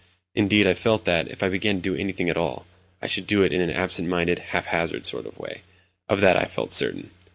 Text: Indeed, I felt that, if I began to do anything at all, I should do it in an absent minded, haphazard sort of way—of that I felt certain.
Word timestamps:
Indeed, 0.33 0.65
I 0.65 0.73
felt 0.73 1.05
that, 1.05 1.27
if 1.27 1.43
I 1.43 1.49
began 1.49 1.75
to 1.75 1.81
do 1.83 1.95
anything 1.95 2.27
at 2.27 2.35
all, 2.35 2.65
I 3.03 3.05
should 3.05 3.27
do 3.27 3.43
it 3.43 3.53
in 3.53 3.61
an 3.61 3.69
absent 3.69 4.09
minded, 4.09 4.39
haphazard 4.39 5.05
sort 5.05 5.27
of 5.27 5.37
way—of 5.37 6.21
that 6.21 6.37
I 6.37 6.45
felt 6.45 6.73
certain. 6.73 7.11